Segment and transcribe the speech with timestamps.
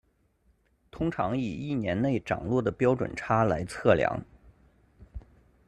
[0.89, 4.19] 通常以一年内涨落的标准差来测量。